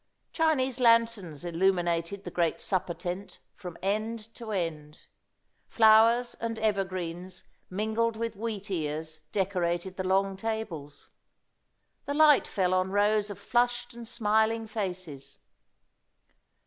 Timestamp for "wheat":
8.35-8.71